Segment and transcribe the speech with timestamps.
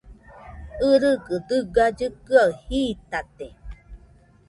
[0.89, 3.47] ɨgɨgɨ dɨga llɨkɨaɨ jitate